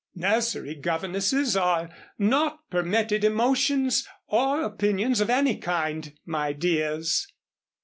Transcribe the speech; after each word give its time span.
Nursery 0.15 0.73
governesses 0.73 1.55
are 1.55 1.91
not 2.17 2.67
permitted 2.71 3.23
emotions 3.23 4.07
or 4.25 4.63
opinions 4.63 5.21
of 5.21 5.29
any 5.29 5.57
kind, 5.57 6.11
my 6.25 6.53
dears." 6.53 7.27